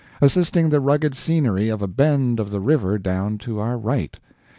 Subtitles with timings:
[0.19, 4.17] assisting the rugged scenery of a bend of the river down to our right.